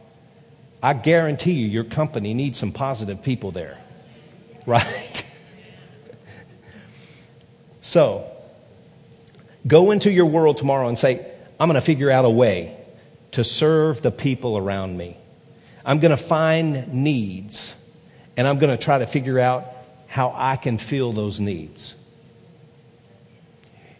[0.81, 3.77] I guarantee you, your company needs some positive people there,
[4.65, 5.25] right?
[7.81, 8.30] so,
[9.65, 11.25] go into your world tomorrow and say,
[11.59, 12.77] I'm going to figure out a way
[13.31, 15.17] to serve the people around me.
[15.85, 17.75] I'm going to find needs
[18.37, 19.65] and I'm going to try to figure out
[20.07, 21.93] how I can fill those needs.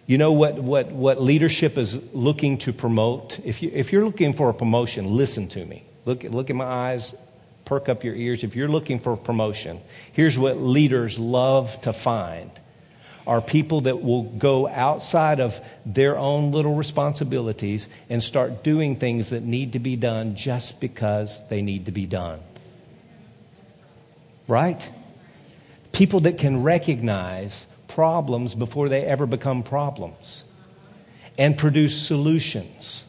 [0.06, 3.40] You know what, what, what leadership is looking to promote?
[3.46, 5.86] If, you, if you're looking for a promotion, listen to me.
[6.06, 7.14] Look, look in my eyes,
[7.64, 8.44] perk up your ears.
[8.44, 9.80] If you're looking for a promotion,
[10.12, 12.52] here's what leaders love to find
[13.32, 19.30] are people that will go outside of their own little responsibilities and start doing things
[19.30, 22.40] that need to be done just because they need to be done
[24.52, 24.90] right?
[25.94, 30.44] People that can recognize problems before they ever become problems
[31.38, 33.04] and produce solutions.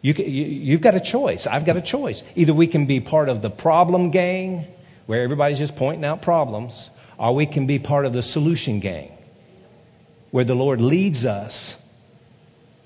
[0.00, 1.46] You, you've got a choice.
[1.46, 2.22] I've got a choice.
[2.34, 4.66] Either we can be part of the problem gang,
[5.04, 6.88] where everybody's just pointing out problems,
[7.20, 9.12] or we can be part of the solution gang,
[10.30, 11.76] where the Lord leads us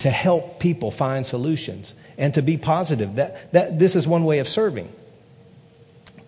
[0.00, 3.14] to help people find solutions and to be positive.
[3.14, 4.92] That, that, this is one way of serving.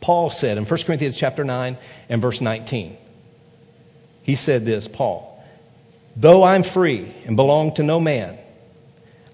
[0.00, 1.76] Paul said in 1 Corinthians chapter 9
[2.08, 2.96] and verse 19.
[4.22, 5.44] He said this, Paul,
[6.14, 8.38] though I'm free and belong to no man,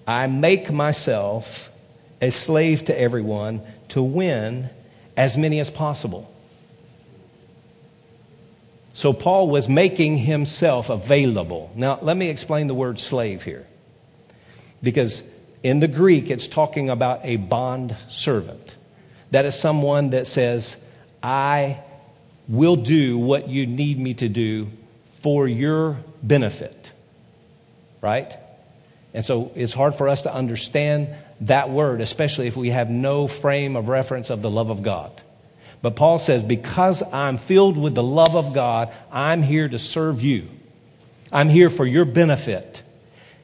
[0.07, 1.69] I make myself
[2.19, 4.71] a slave to everyone to win
[5.15, 6.32] as many as possible.
[8.93, 11.71] So Paul was making himself available.
[11.75, 13.65] Now, let me explain the word slave here.
[14.83, 15.23] Because
[15.63, 18.75] in the Greek, it's talking about a bond servant.
[19.31, 20.77] That is someone that says,
[21.23, 21.79] I
[22.47, 24.69] will do what you need me to do
[25.21, 26.91] for your benefit.
[27.99, 28.37] Right?
[29.13, 33.27] And so it's hard for us to understand that word, especially if we have no
[33.27, 35.21] frame of reference of the love of God.
[35.83, 40.21] But Paul says, because I'm filled with the love of God, I'm here to serve
[40.21, 40.47] you.
[41.29, 42.81] I'm here for your benefit.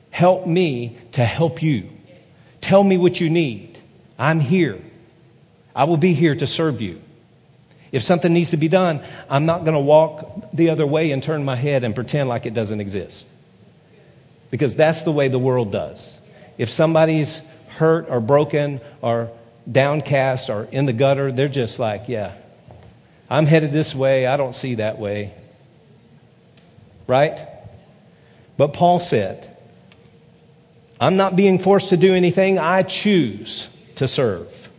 [0.10, 1.90] Help me to help you.
[2.62, 3.78] Tell me what you need.
[4.18, 4.82] I'm here.
[5.76, 7.02] I will be here to serve you.
[7.92, 11.22] If something needs to be done, I'm not going to walk the other way and
[11.22, 13.28] turn my head and pretend like it doesn't exist.
[14.50, 16.18] Because that's the way the world does.
[16.58, 19.30] If somebody's hurt or broken or
[19.72, 22.34] downcast or in the gutter, they're just like, yeah,
[23.30, 24.26] I'm headed this way.
[24.26, 25.34] I don't see that way.
[27.08, 27.40] Right?
[28.58, 29.56] But Paul said,
[31.00, 32.60] I'm not being forced to do anything.
[32.60, 34.70] I choose to serve.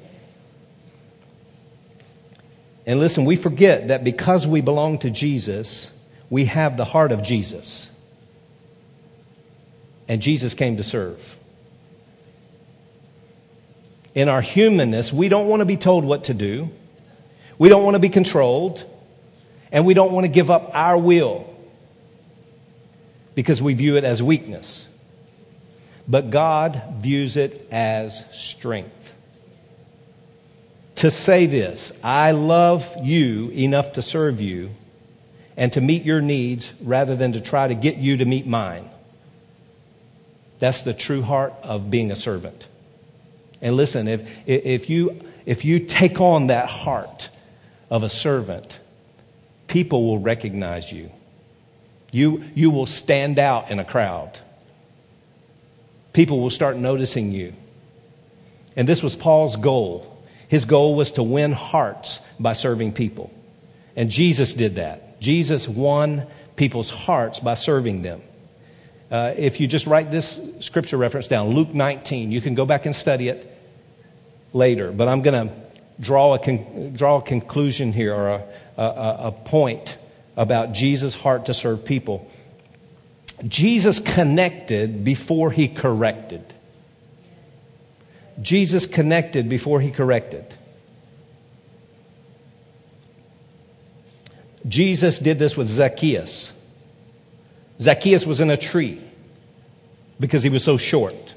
[2.87, 5.93] And listen, we forget that because we belong to Jesus,
[6.29, 7.89] we have the heart of Jesus.
[10.09, 11.37] And Jesus came to serve.
[14.15, 16.71] In our humanness, we don't want to be told what to do.
[17.59, 18.85] We don't want to be controlled.
[19.73, 21.55] And we don't want to give up our will
[23.35, 24.87] because we view it as weakness.
[26.09, 29.15] But God views it as strength
[31.01, 34.71] to say this I love you enough to serve you
[35.57, 38.91] and to meet your needs rather than to try to get you to meet mine.
[40.59, 42.67] That's the true heart of being a servant.
[43.63, 47.29] And listen, if, if, you, if you take on that heart
[47.91, 48.79] of a servant,
[49.67, 51.11] people will recognize you.
[52.11, 54.39] You, you will stand out in a crowd.
[56.13, 57.55] People will start noticing you.
[58.77, 60.07] And this was Paul's goal
[60.49, 63.33] His goal was to win hearts by serving people.
[63.95, 65.21] And Jesus did that.
[65.21, 68.23] Jesus won people's hearts by serving them.
[69.11, 72.87] Uh, if you just write this scripture reference down, Luke 19, you can go back
[72.87, 73.50] and study it
[74.53, 74.93] later.
[74.93, 75.55] But I'm going to
[76.01, 78.45] draw a, con- draw a conclusion here or a,
[78.77, 79.97] a, a point
[80.37, 82.31] about Jesus' heart to serve people.
[83.47, 86.45] Jesus connected before he corrected.
[88.41, 90.47] Jesus connected before he corrected.
[94.67, 96.53] Jesus did this with Zacchaeus.
[97.81, 99.03] Zacchaeus was in a tree
[100.19, 101.35] because he was so short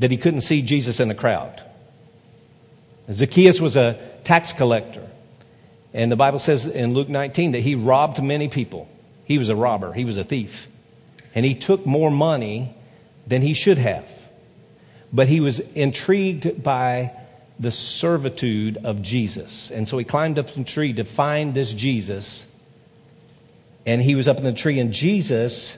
[0.00, 1.62] that he couldn't see Jesus in the crowd.
[3.14, 5.08] Zacchaeus was a tax collector.
[5.94, 8.88] And the Bible says in Luke 19 that he robbed many people.
[9.24, 10.68] He was a robber, he was a thief.
[11.34, 12.74] And he took more money
[13.26, 14.06] than he should have.
[15.12, 17.12] But he was intrigued by
[17.58, 19.70] the servitude of Jesus.
[19.70, 22.46] And so he climbed up the tree to find this Jesus.
[23.86, 25.76] And he was up in the tree, and Jesus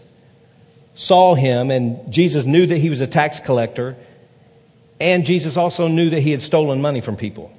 [0.94, 3.96] saw him, and Jesus knew that he was a tax collector.
[5.00, 7.52] And Jesus also knew that he had stolen money from people.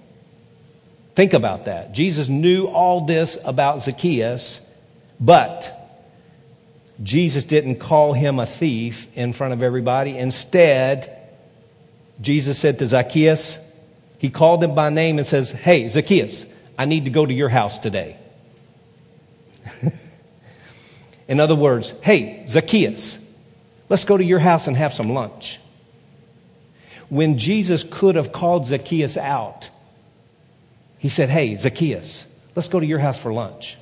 [1.15, 1.93] Think about that.
[1.93, 4.61] Jesus knew all this about Zacchaeus,
[5.19, 5.71] but
[7.01, 10.17] Jesus didn't call him a thief in front of everybody.
[10.17, 11.11] Instead,
[12.21, 13.59] Jesus said to Zacchaeus,
[14.17, 16.45] he called him by name and says, Hey, Zacchaeus,
[16.77, 18.17] I need to go to your house today.
[21.27, 23.17] in other words, hey, Zacchaeus,
[23.89, 25.59] let's go to your house and have some lunch.
[27.09, 29.69] When Jesus could have called Zacchaeus out,
[30.97, 32.25] he said, Hey, Zacchaeus,
[32.55, 33.77] let's go to your house for lunch.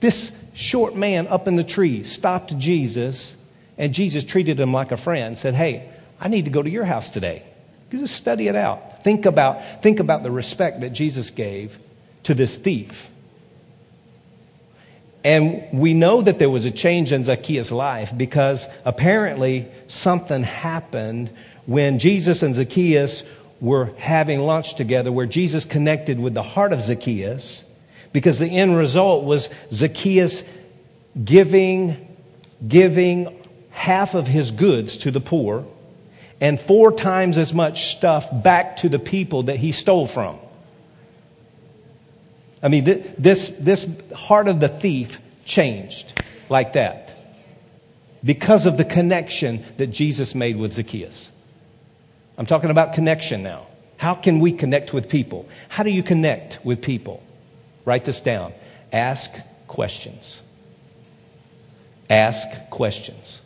[0.00, 3.36] This short man up in the tree stopped Jesus,
[3.78, 5.90] and Jesus treated him like a friend, said, Hey,
[6.20, 7.42] I need to go to your house today.
[7.90, 9.04] Just study it out.
[9.04, 11.78] Think about, think about the respect that Jesus gave
[12.24, 13.08] to this thief.
[15.24, 21.30] And we know that there was a change in Zacchaeus' life because apparently something happened
[21.66, 23.22] when Jesus and Zacchaeus
[23.60, 27.64] were having lunch together, where Jesus connected with the heart of Zacchaeus,
[28.12, 30.44] because the end result was Zacchaeus
[31.22, 32.16] giving,
[32.66, 35.66] giving half of his goods to the poor
[36.40, 40.38] and four times as much stuff back to the people that he stole from.
[42.62, 42.84] I mean,
[43.18, 47.14] this, this heart of the thief changed like that
[48.24, 51.30] because of the connection that Jesus made with Zacchaeus.
[52.38, 53.66] I'm talking about connection now.
[53.98, 55.48] How can we connect with people?
[55.68, 57.22] How do you connect with people?
[57.84, 58.52] Write this down.
[58.92, 59.32] Ask
[59.68, 60.40] questions.
[62.10, 63.40] Ask questions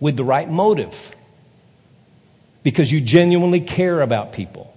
[0.00, 1.14] with the right motive
[2.62, 4.72] because you genuinely care about people.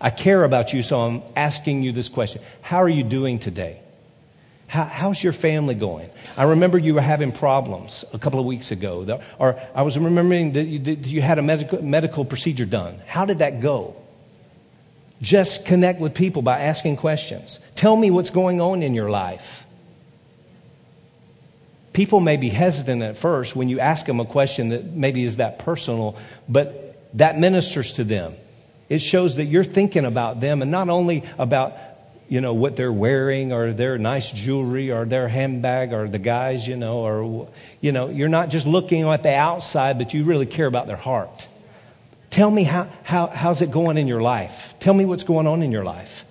[0.00, 3.80] I care about you, so I'm asking you this question How are you doing today?
[4.68, 6.10] How, how's your family going?
[6.36, 10.52] I remember you were having problems a couple of weeks ago, or I was remembering
[10.52, 13.00] that you, that you had a medical, medical procedure done.
[13.06, 13.96] How did that go?
[15.22, 17.60] Just connect with people by asking questions.
[17.74, 19.64] Tell me what's going on in your life.
[21.92, 25.38] People may be hesitant at first when you ask them a question that maybe is
[25.38, 28.34] that personal, but that ministers to them.
[28.88, 31.72] It shows that you're thinking about them and not only about
[32.28, 36.66] you know, what they're wearing or their nice jewelry or their handbag or the guys,
[36.66, 37.48] you know, or,
[37.80, 40.96] you know, you're not just looking at the outside, but you really care about their
[40.96, 41.46] heart.
[42.30, 44.74] Tell me how, how, how's it going in your life?
[44.80, 46.24] Tell me what's going on in your life.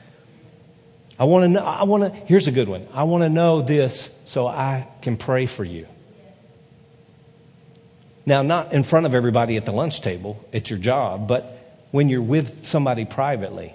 [1.17, 2.87] I want to know, I want to, here's a good one.
[2.93, 5.87] I want to know this so I can pray for you.
[8.25, 12.09] Now, not in front of everybody at the lunch table at your job, but when
[12.09, 13.73] you're with somebody privately.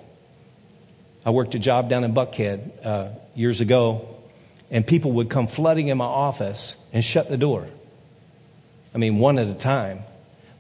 [1.25, 4.09] I worked a job down in Buckhead uh, years ago,
[4.71, 7.67] and people would come flooding in my office and shut the door.
[8.95, 10.01] I mean, one at a time,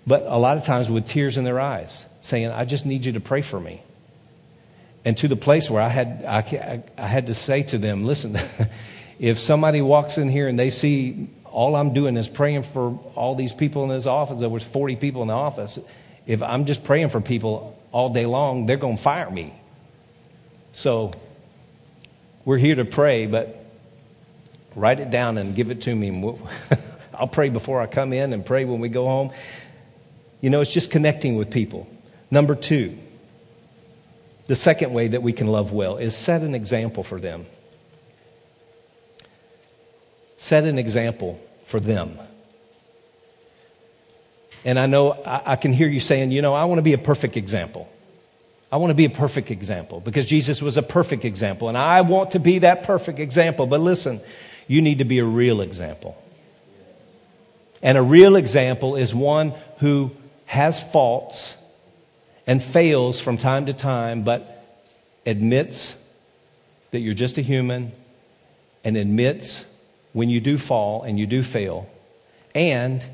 [0.07, 3.13] but a lot of times with tears in their eyes, saying, I just need you
[3.13, 3.83] to pray for me.
[5.05, 8.39] And to the place where I had, I, I had to say to them, listen,
[9.19, 13.35] if somebody walks in here and they see all I'm doing is praying for all
[13.35, 15.79] these people in this office, there was 40 people in the office,
[16.27, 19.60] if I'm just praying for people all day long, they're going to fire me.
[20.73, 21.12] So
[22.45, 23.64] we're here to pray, but
[24.75, 26.39] write it down and give it to me.
[27.14, 29.33] I'll pray before I come in and pray when we go home.
[30.41, 31.87] You know, it's just connecting with people.
[32.31, 32.99] Number two,
[34.47, 37.47] the second way that we can love well is set an example for them.
[40.37, 42.18] Set an example for them.
[44.64, 46.95] And I know I, I can hear you saying, you know, I want to be
[46.95, 47.89] a perfect example.
[48.73, 51.68] I want to be a perfect example because Jesus was a perfect example.
[51.68, 53.66] And I want to be that perfect example.
[53.66, 54.21] But listen,
[54.68, 56.23] you need to be a real example.
[57.83, 60.12] And a real example is one who
[60.47, 61.57] has faults
[62.47, 64.79] and fails from time to time, but
[65.27, 65.97] admits
[66.93, 67.93] that you're just a human
[68.85, 69.64] and admits
[70.12, 71.89] when you do fall and you do fail.
[72.55, 73.05] And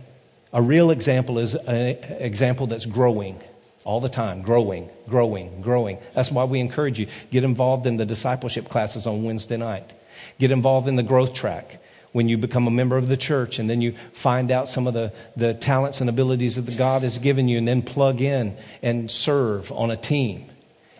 [0.52, 1.76] a real example is an
[2.18, 3.42] example that's growing
[3.86, 5.98] all the time, growing, growing, growing.
[6.12, 9.92] That's why we encourage you get involved in the discipleship classes on Wednesday night.
[10.40, 11.80] Get involved in the growth track
[12.10, 14.94] when you become a member of the church and then you find out some of
[14.94, 19.08] the, the talents and abilities that God has given you and then plug in and
[19.08, 20.50] serve on a team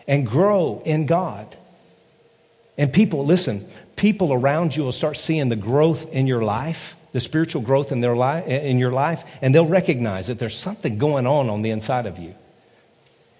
[0.07, 1.57] and grow in God.
[2.77, 3.67] And people, listen,
[3.97, 7.99] people around you will start seeing the growth in your life, the spiritual growth in,
[7.99, 11.71] their life, in your life, and they'll recognize that there's something going on on the
[11.71, 12.33] inside of you.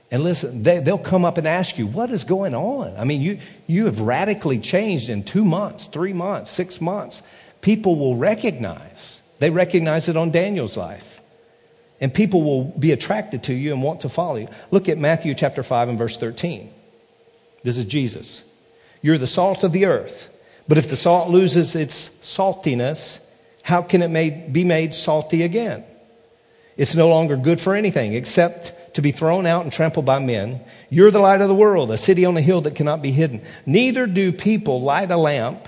[0.10, 2.96] And listen, they, they'll come up and ask you, what is going on?
[2.98, 7.22] I mean, you, you have radically changed in two months, three months, six months.
[7.60, 9.20] People will recognize.
[9.40, 11.20] They recognize it on Daniel's life.
[12.00, 14.48] And people will be attracted to you and want to follow you.
[14.72, 16.72] Look at Matthew chapter 5 and verse 13.
[17.64, 18.44] This is Jesus.
[19.02, 20.30] You're the salt of the earth.
[20.68, 23.20] But if the salt loses its saltiness,
[23.62, 25.84] how can it made, be made salty again?
[26.78, 30.60] It's no longer good for anything except to be thrown out and trampled by men.
[30.90, 33.44] You're the light of the world, a city on a hill that cannot be hidden.
[33.64, 35.68] Neither do people light a lamp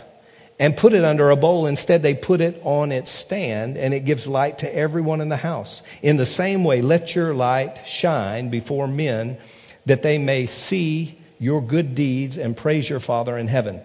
[0.58, 1.68] and put it under a bowl.
[1.68, 5.38] Instead, they put it on its stand and it gives light to everyone in the
[5.38, 5.84] house.
[6.02, 9.38] In the same way, let your light shine before men
[9.86, 13.80] that they may see your good deeds and praise your Father in heaven.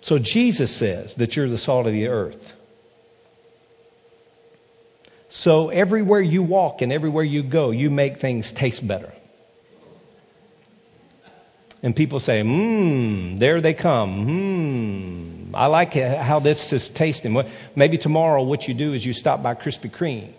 [0.00, 2.52] So Jesus says that you're the salt of the earth.
[5.36, 9.12] So everywhere you walk and everywhere you go, you make things taste better.
[11.82, 15.50] And people say, mmm, there they come.
[15.50, 17.36] Mmm, I like how this is tasting.
[17.74, 20.32] Maybe tomorrow what you do is you stop by Krispy Kreme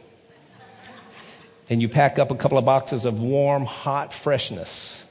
[1.69, 5.03] and you pack up a couple of boxes of warm, hot freshness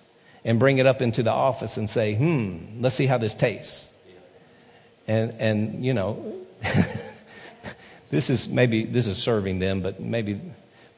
[0.47, 3.93] and bring it up into the office and say, hmm, let's see how this tastes.
[5.07, 6.41] And, and you know,
[8.15, 10.41] This is maybe this is serving them, but maybe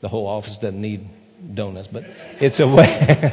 [0.03, 1.09] the whole office doesn't need
[1.55, 1.89] donuts.
[1.89, 2.05] But
[2.41, 3.33] it's a way.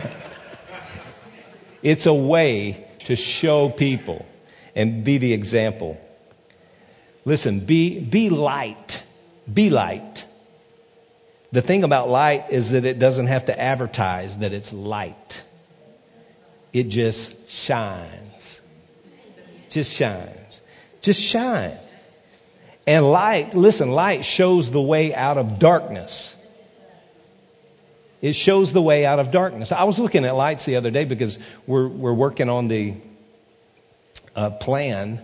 [1.84, 4.26] it's a way to show people
[4.74, 6.00] and be the example.
[7.26, 9.04] Listen, be be light.
[9.54, 10.24] Be light.
[11.52, 15.44] The thing about light is that it doesn't have to advertise that it's light.
[16.72, 18.62] It just shines.
[19.68, 20.62] Just shines.
[21.02, 21.78] Just shine.
[22.86, 26.36] And light, listen, light shows the way out of darkness.
[28.22, 29.72] It shows the way out of darkness.
[29.72, 32.96] I was looking at lights the other day because we're, we're working on the
[34.36, 35.22] uh, plan.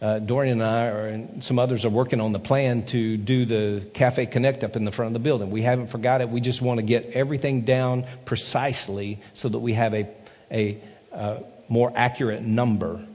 [0.00, 3.44] Uh, Dorian and I are, and some others are working on the plan to do
[3.44, 5.50] the Cafe Connect up in the front of the building.
[5.50, 6.30] We haven't forgot it.
[6.30, 10.08] We just want to get everything down precisely so that we have a,
[10.50, 10.82] a
[11.12, 13.06] uh, more accurate number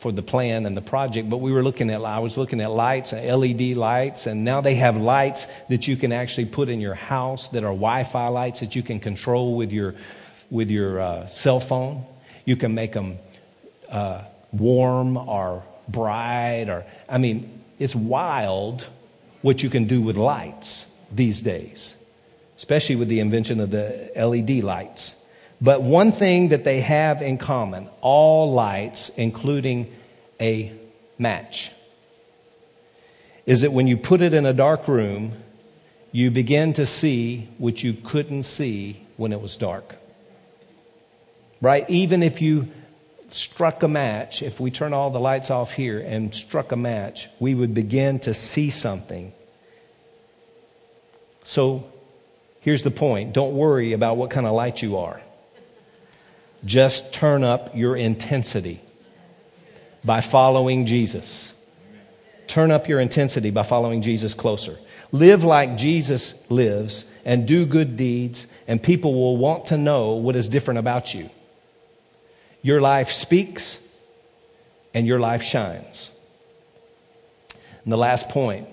[0.00, 2.70] for the plan and the project, but we were looking at, I was looking at
[2.70, 6.94] lights, LED lights, and now they have lights that you can actually put in your
[6.94, 9.94] house that are Wi-Fi lights that you can control with your,
[10.48, 12.06] with your uh, cell phone.
[12.46, 13.18] You can make them
[13.90, 14.22] uh,
[14.52, 18.86] warm or bright or, I mean, it's wild
[19.42, 21.94] what you can do with lights these days,
[22.56, 25.14] especially with the invention of the LED lights.
[25.60, 29.92] But one thing that they have in common, all lights, including
[30.40, 30.72] a
[31.18, 31.70] match,
[33.44, 35.32] is that when you put it in a dark room,
[36.12, 39.96] you begin to see what you couldn't see when it was dark.
[41.60, 41.88] Right?
[41.90, 42.68] Even if you
[43.28, 47.28] struck a match, if we turn all the lights off here and struck a match,
[47.38, 49.32] we would begin to see something.
[51.44, 51.84] So
[52.60, 55.20] here's the point don't worry about what kind of light you are.
[56.64, 58.80] Just turn up your intensity
[60.04, 61.52] by following Jesus.
[62.46, 64.78] Turn up your intensity by following Jesus closer.
[65.12, 70.36] Live like Jesus lives and do good deeds, and people will want to know what
[70.36, 71.30] is different about you.
[72.62, 73.78] Your life speaks
[74.92, 76.10] and your life shines.
[77.84, 78.68] And the last point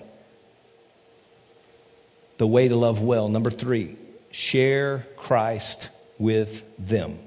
[2.38, 3.28] the way to love well.
[3.28, 3.96] Number three,
[4.30, 7.18] share Christ with them.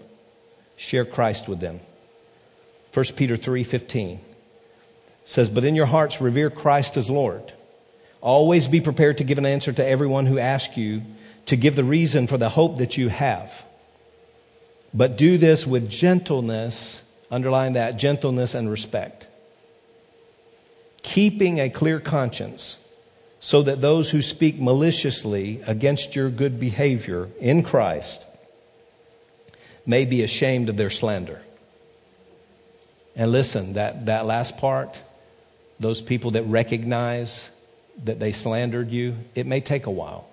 [0.82, 1.80] Share Christ with them.
[2.92, 4.20] 1 Peter 3:15
[5.24, 7.54] says, "But in your hearts revere Christ as Lord.
[8.20, 11.04] Always be prepared to give an answer to everyone who asks you
[11.46, 13.64] to give the reason for the hope that you have.
[14.92, 19.28] But do this with gentleness, underline that, gentleness and respect.
[21.04, 22.78] Keeping a clear conscience
[23.40, 28.26] so that those who speak maliciously against your good behavior in Christ
[29.86, 31.42] may be ashamed of their slander.
[33.16, 35.00] And listen, that, that last part,
[35.80, 37.50] those people that recognize
[38.04, 40.28] that they slandered you, it may take a while.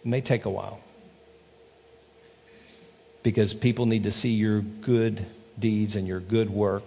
[0.00, 0.80] It may take a while.
[3.22, 5.24] Because people need to see your good
[5.58, 6.84] deeds and your good work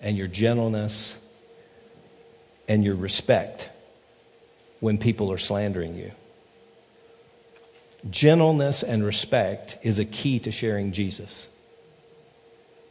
[0.00, 1.16] and your gentleness
[2.68, 3.70] and your respect
[4.80, 6.12] when people are slandering you.
[8.10, 11.46] Gentleness and respect is a key to sharing Jesus.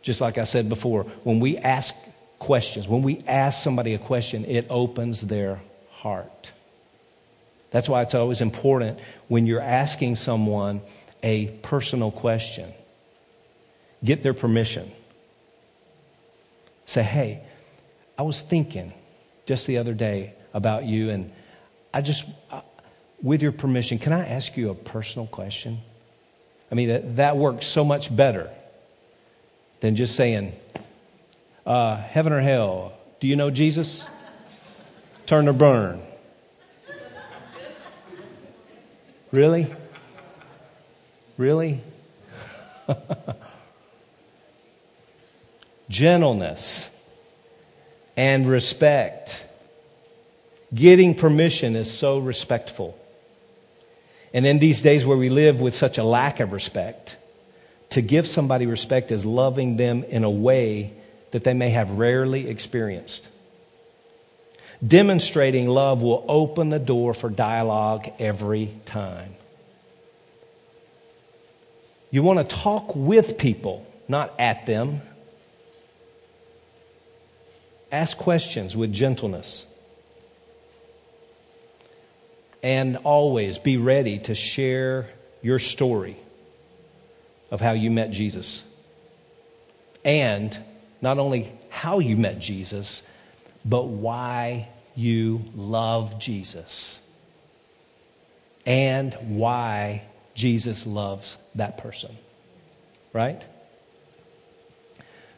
[0.01, 1.95] Just like I said before, when we ask
[2.39, 5.61] questions, when we ask somebody a question, it opens their
[5.91, 6.51] heart.
[7.71, 10.81] That's why it's always important when you're asking someone
[11.23, 12.71] a personal question,
[14.03, 14.91] get their permission.
[16.85, 17.43] Say, hey,
[18.17, 18.93] I was thinking
[19.45, 21.31] just the other day about you, and
[21.93, 22.25] I just,
[23.21, 25.79] with your permission, can I ask you a personal question?
[26.71, 28.49] I mean, that, that works so much better
[29.79, 30.53] than just saying,
[31.65, 34.03] uh, heaven or hell, do you know Jesus?
[35.25, 36.01] Turn or burn.
[39.31, 39.73] Really?
[41.37, 41.81] Really?
[45.89, 46.89] Gentleness
[48.15, 49.45] and respect
[50.75, 52.97] Getting permission is so respectful.
[54.35, 57.15] And in these days where we live with such a lack of respect,
[57.91, 60.91] to give somebody respect is loving them in a way
[61.31, 63.29] that they may have rarely experienced.
[64.85, 69.35] Demonstrating love will open the door for dialogue every time.
[72.11, 75.01] You want to talk with people, not at them.
[77.89, 79.65] Ask questions with gentleness
[82.65, 85.07] and always be ready to share
[85.43, 86.17] your story
[87.51, 88.63] of how you met Jesus.
[90.03, 90.57] And
[90.99, 93.03] not only how you met Jesus,
[93.63, 96.97] but why you love Jesus.
[98.65, 100.01] And why
[100.33, 102.17] Jesus loves that person.
[103.13, 103.45] Right?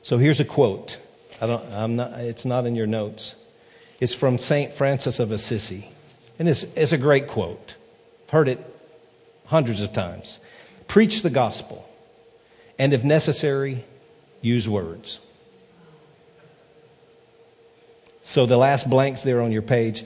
[0.02, 0.98] So here's a quote.
[1.42, 3.36] I don't, I'm not, it's not in your notes.
[4.00, 4.74] It's from St.
[4.74, 5.92] Francis of Assisi.
[6.40, 7.76] And it's, it's a great quote.
[8.26, 8.64] I've heard it
[9.46, 10.40] hundreds of times.
[10.88, 11.88] Preach the gospel,
[12.80, 13.84] and if necessary,
[14.42, 15.20] use words.
[18.24, 20.06] So the last blanks there on your page,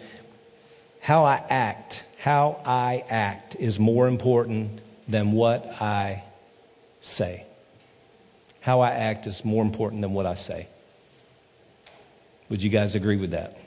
[1.01, 6.23] how I act, how I act is more important than what I
[7.01, 7.45] say.
[8.61, 10.67] How I act is more important than what I say.
[12.49, 13.57] Would you guys agree with that?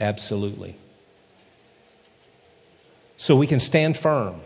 [0.00, 0.76] Absolutely.
[3.20, 4.40] So we can stand firm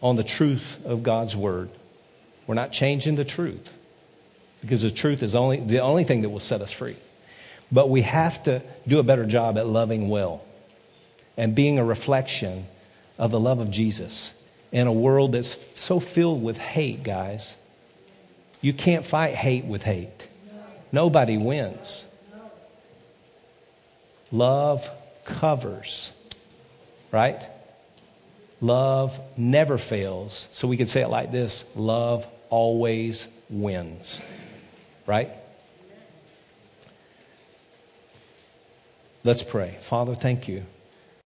[0.00, 1.70] on the truth of God's word.
[2.46, 3.68] We're not changing the truth
[4.60, 6.94] because the truth is only the only thing that will set us free.
[7.72, 10.44] But we have to do a better job at loving well
[11.36, 12.66] and being a reflection
[13.18, 14.32] of the love of Jesus
[14.70, 17.56] in a world that's so filled with hate, guys.
[18.60, 20.28] You can't fight hate with hate.
[20.92, 22.04] Nobody wins.
[24.30, 24.88] Love
[25.24, 26.12] covers,
[27.10, 27.48] right?
[28.64, 30.48] Love never fails.
[30.50, 34.22] So we could say it like this love always wins.
[35.04, 35.30] Right?
[39.22, 39.76] Let's pray.
[39.82, 40.64] Father, thank you